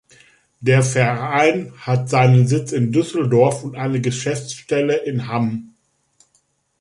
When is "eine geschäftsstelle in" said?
3.75-5.27